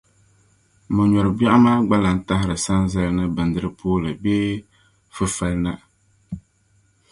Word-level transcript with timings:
Mɔ'nyoori 0.95 1.31
biɛɣu 1.37 1.57
maa 1.65 1.83
gba 1.87 1.97
lan 2.03 2.17
tahiri 2.27 2.57
sanzali 2.65 3.11
ni 3.15 3.23
bindiri' 3.35 3.75
pooli 3.79 4.09
bee 4.23 4.51
finafali 5.15 5.55
na. 5.63 5.71